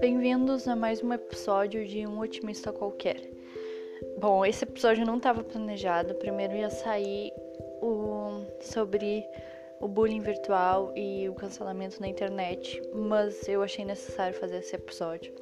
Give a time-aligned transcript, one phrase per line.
[0.00, 3.30] Bem-vindos a mais um episódio de Um Otimista Qualquer.
[4.18, 6.14] Bom, esse episódio não estava planejado.
[6.16, 7.32] Primeiro ia sair
[7.80, 8.44] o...
[8.60, 9.24] sobre
[9.80, 15.32] o bullying virtual e o cancelamento na internet, mas eu achei necessário fazer esse episódio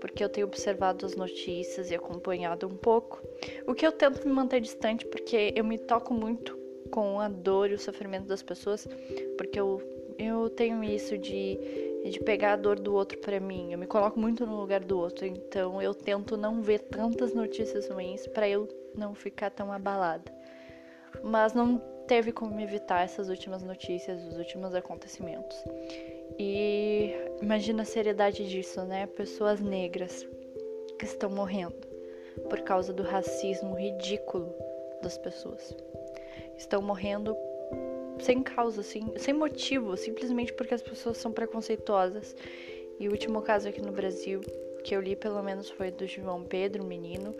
[0.00, 3.22] porque eu tenho observado as notícias e acompanhado um pouco,
[3.66, 6.63] o que eu tento me manter distante porque eu me toco muito
[6.94, 8.86] com a dor e o sofrimento das pessoas,
[9.36, 9.82] porque eu,
[10.16, 11.58] eu tenho isso de,
[12.08, 14.96] de pegar a dor do outro para mim, eu me coloco muito no lugar do
[14.96, 20.32] outro, então eu tento não ver tantas notícias ruins para eu não ficar tão abalada.
[21.20, 25.56] Mas não teve como evitar essas últimas notícias, os últimos acontecimentos.
[26.38, 29.08] E imagina a seriedade disso, né?
[29.08, 30.24] Pessoas negras
[30.96, 31.88] que estão morrendo
[32.48, 34.54] por causa do racismo ridículo
[35.02, 35.74] das pessoas.
[36.56, 37.36] Estão morrendo
[38.20, 42.34] sem causa, assim, sem motivo, simplesmente porque as pessoas são preconceituosas.
[42.98, 44.40] E o último caso aqui no Brasil
[44.84, 47.34] que eu li, pelo menos, foi do João Pedro, menino.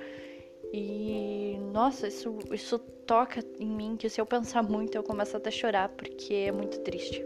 [0.72, 5.48] E nossa, isso, isso toca em mim que se eu pensar muito eu começo até
[5.48, 7.22] a chorar porque é muito triste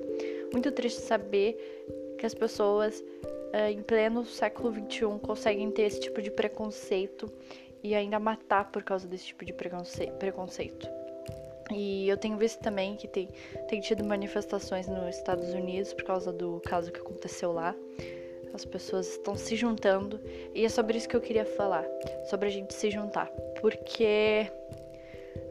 [0.52, 1.56] muito triste saber
[2.18, 7.30] que as pessoas uh, em pleno século XXI conseguem ter esse tipo de preconceito
[7.82, 10.88] e ainda matar por causa desse tipo de preconceito.
[11.70, 13.28] E eu tenho visto também que tem,
[13.68, 17.74] tem tido manifestações nos Estados Unidos por causa do caso que aconteceu lá.
[18.54, 20.20] As pessoas estão se juntando
[20.54, 21.84] e é sobre isso que eu queria falar,
[22.30, 23.26] sobre a gente se juntar,
[23.60, 24.50] porque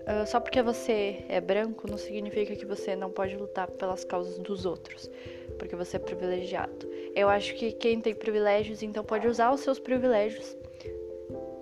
[0.08, 4.40] Uh, só porque você é branco não significa que você não pode lutar pelas causas
[4.40, 5.12] dos outros,
[5.60, 6.88] porque você é privilegiado.
[7.14, 10.56] Eu acho que quem tem privilégios então pode usar os seus privilégios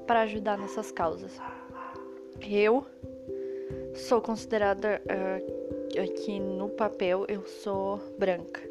[0.05, 1.39] para ajudar nessas causas.
[2.39, 2.85] Eu
[3.95, 8.61] sou considerada uh, aqui no papel eu sou branca,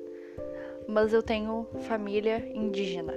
[0.86, 3.14] mas eu tenho família indígena,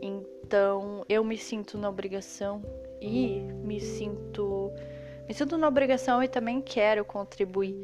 [0.00, 2.62] então eu me sinto na obrigação
[3.00, 4.72] e me sinto
[5.26, 7.76] me sinto na obrigação e também quero contribuir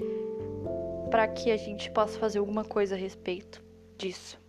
[1.11, 3.63] para que a gente possa fazer alguma coisa a respeito
[3.99, 4.42] disso.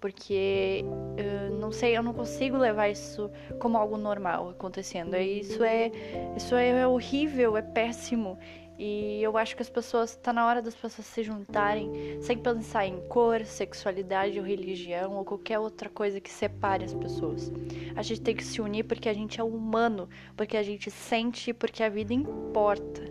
[0.00, 0.84] Porque
[1.16, 5.16] eu não sei, eu não consigo levar isso como algo normal acontecendo.
[5.16, 5.90] Isso é
[6.36, 8.38] isso é horrível, é péssimo
[8.78, 11.90] e eu acho que as pessoas, tá na hora das pessoas se juntarem,
[12.22, 17.52] sem pensar em cor, sexualidade ou religião ou qualquer outra coisa que separe as pessoas.
[17.96, 21.52] A gente tem que se unir porque a gente é humano, porque a gente sente,
[21.52, 23.02] porque a vida importa.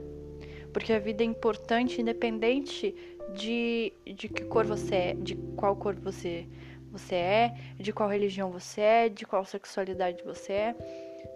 [0.72, 2.96] Porque a vida é importante independente
[3.36, 6.48] de, de que cor você é, de qual cor você,
[6.98, 10.76] você é, de qual religião você é, de qual sexualidade você é.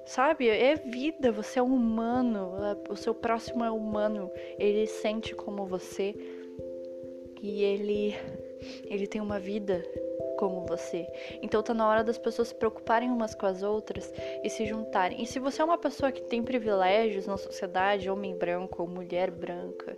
[0.06, 0.50] Sabe?
[0.50, 2.54] É vida, você é um humano,
[2.90, 6.16] o seu próximo é humano, ele sente como você
[7.42, 8.16] e ele
[8.86, 9.84] ele tem uma vida
[10.42, 11.08] como você.
[11.44, 14.12] Então tá na hora das pessoas se preocuparem umas com as outras
[14.44, 15.22] e se juntarem.
[15.22, 19.30] E se você é uma pessoa que tem privilégios na sociedade, homem branco ou mulher
[19.30, 19.96] branca,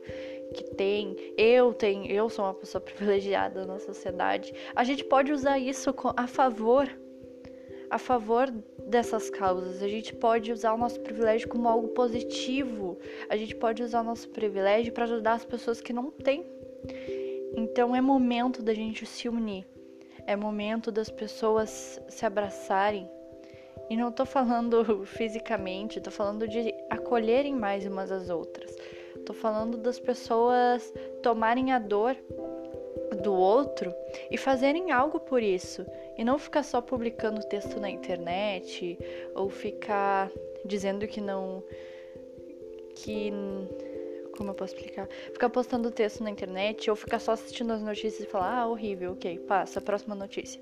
[0.54, 5.58] que tem, eu tenho, eu sou uma pessoa privilegiada na sociedade, a gente pode usar
[5.58, 6.90] isso a favor
[7.90, 8.50] a favor
[8.88, 9.84] dessas causas.
[9.84, 12.98] A gente pode usar o nosso privilégio como algo positivo.
[13.30, 16.44] A gente pode usar o nosso privilégio para ajudar as pessoas que não têm.
[17.56, 19.68] Então é momento da gente se unir.
[20.26, 23.10] É momento das pessoas se abraçarem.
[23.90, 28.76] E não tô falando fisicamente, tô falando de acolherem mais umas às outras.
[29.26, 32.16] Tô falando das pessoas tomarem a dor
[33.22, 33.94] do outro
[34.30, 35.86] e fazerem algo por isso
[36.18, 38.98] e não ficar só publicando texto na internet
[39.36, 40.30] ou ficar
[40.66, 41.64] dizendo que não
[42.96, 43.32] que
[44.38, 45.08] como eu posso explicar?
[45.32, 49.14] Ficar postando texto na internet ou ficar só assistindo as notícias e falar: "Ah, horrível,
[49.14, 50.62] OK, passa, próxima notícia".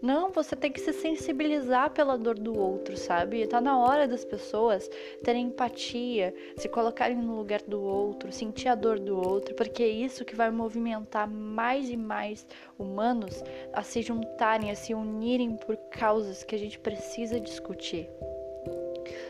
[0.00, 3.44] Não, você tem que se sensibilizar pela dor do outro, sabe?
[3.48, 4.88] Tá na hora das pessoas
[5.24, 9.88] terem empatia, se colocarem no lugar do outro, sentir a dor do outro, porque é
[9.88, 12.46] isso que vai movimentar mais e mais
[12.78, 18.08] humanos a se juntarem, a se unirem por causas que a gente precisa discutir.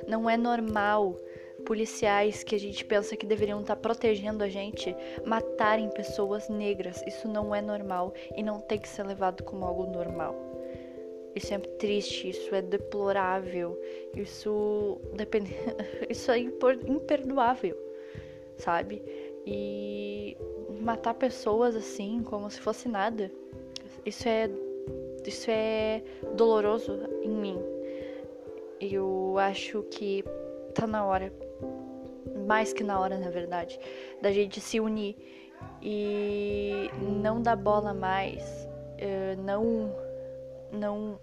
[0.06, 1.16] Não é normal
[1.64, 4.94] policiais que a gente pensa que deveriam estar protegendo a gente
[5.26, 7.02] matarem pessoas negras.
[7.06, 10.34] Isso não é normal e não tem que ser levado como algo normal.
[11.34, 13.80] Isso é triste, isso é deplorável,
[14.16, 15.54] isso depende,
[16.10, 17.76] isso é imperdoável,
[18.56, 19.02] sabe?
[19.46, 20.36] E
[20.80, 23.30] matar pessoas assim, como se fosse nada,
[24.04, 24.50] isso é
[25.26, 26.02] isso é
[26.34, 27.58] doloroso em mim.
[28.80, 30.24] Eu acho que
[30.74, 31.32] tá na hora,
[32.48, 33.78] mais que na hora, na verdade,
[34.22, 35.14] da gente se unir
[35.82, 36.90] e
[37.22, 38.42] não dar bola mais,
[38.96, 39.94] uh, não,
[40.72, 41.20] não,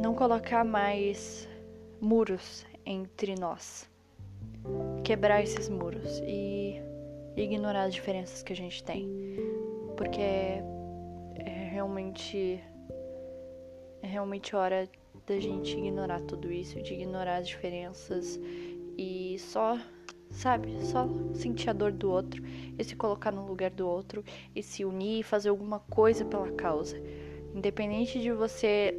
[0.00, 1.48] não colocar mais
[2.00, 3.90] muros entre nós,
[5.02, 6.80] quebrar esses muros e
[7.36, 9.08] ignorar as diferenças que a gente tem,
[9.96, 10.62] porque é,
[11.38, 12.62] é realmente
[14.02, 14.88] é realmente hora
[15.26, 18.38] da gente ignorar tudo isso, de ignorar as diferenças
[19.02, 19.78] e só,
[20.30, 22.42] sabe, só sentir a dor do outro
[22.78, 26.50] e se colocar no lugar do outro e se unir e fazer alguma coisa pela
[26.52, 26.96] causa.
[27.54, 28.96] Independente de você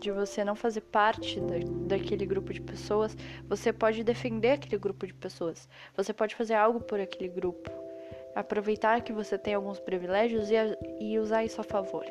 [0.00, 1.56] de você não fazer parte da,
[1.86, 3.14] daquele grupo de pessoas,
[3.46, 5.68] você pode defender aquele grupo de pessoas.
[5.94, 7.70] Você pode fazer algo por aquele grupo.
[8.34, 10.54] Aproveitar que você tem alguns privilégios e,
[11.00, 12.06] e usar isso a favor.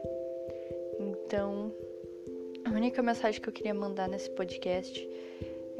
[1.00, 1.74] Então,
[2.64, 5.10] a única mensagem que eu queria mandar nesse podcast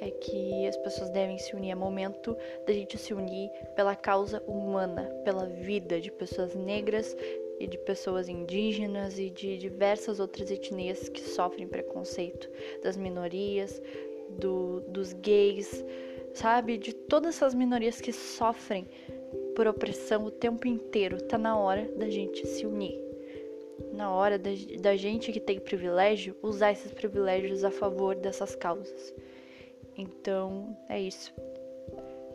[0.02, 1.72] é que as pessoas devem se unir.
[1.72, 2.36] É momento
[2.66, 7.16] da gente se unir pela causa humana, pela vida de pessoas negras
[7.60, 12.50] e de pessoas indígenas e de diversas outras etnias que sofrem preconceito,
[12.82, 13.82] das minorias,
[14.40, 15.84] do, dos gays,
[16.34, 16.78] sabe?
[16.78, 18.88] De todas essas minorias que sofrem
[19.56, 21.22] por opressão o tempo inteiro.
[21.22, 23.10] Tá na hora da gente se unir
[23.94, 24.50] na hora da,
[24.82, 29.14] da gente que tem privilégio usar esses privilégios a favor dessas causas.
[30.00, 31.34] Então é isso.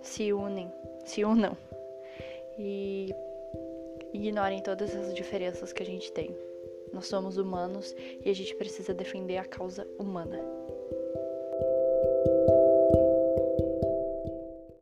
[0.03, 0.71] Se unem,
[1.07, 1.57] se unam
[2.59, 3.09] e
[4.13, 6.37] ignorem todas as diferenças que a gente tem.
[6.93, 10.39] Nós somos humanos e a gente precisa defender a causa humana.